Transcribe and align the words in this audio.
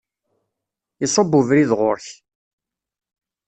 Isudd 1.05 1.33
ubrid 1.39 1.71
ɣur-k. 1.79 2.07